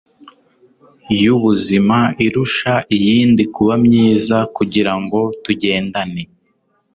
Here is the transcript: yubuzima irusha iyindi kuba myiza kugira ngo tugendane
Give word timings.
yubuzima 1.21 1.97
irusha 2.25 2.73
iyindi 2.95 3.43
kuba 3.55 3.73
myiza 3.85 4.37
kugira 4.55 4.93
ngo 5.01 5.19
tugendane 5.43 6.23